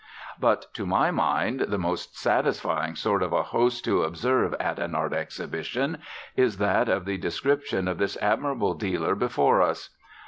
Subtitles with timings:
[0.39, 4.95] But, to my mind, the most satisfying sort of a host to observe at an
[4.95, 5.99] art exhibition
[6.35, 9.91] is that of the description of this admirable dealer before us.